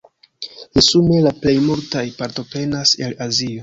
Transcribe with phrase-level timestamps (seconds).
[0.77, 3.57] Resume la plej multaj partoprenas el Azio.